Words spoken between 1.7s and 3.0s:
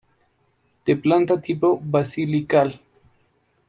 basilical.